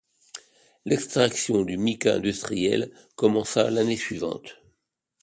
[0.83, 4.57] L'extraction du mica industriel commença l'année suivante.